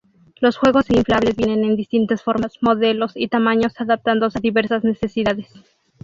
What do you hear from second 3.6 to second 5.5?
adaptándose a diversas necesidades.